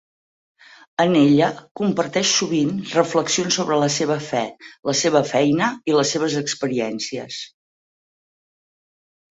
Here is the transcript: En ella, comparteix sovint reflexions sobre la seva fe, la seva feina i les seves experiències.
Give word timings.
En 1.03 1.11
ella, 1.19 1.49
comparteix 1.81 2.31
sovint 2.39 2.73
reflexions 2.95 3.59
sobre 3.61 3.79
la 3.85 3.91
seva 3.97 4.19
fe, 4.31 4.43
la 4.93 4.97
seva 5.05 5.25
feina 5.35 5.69
i 5.93 5.97
les 6.01 6.17
seves 6.19 6.41
experiències. 6.45 7.43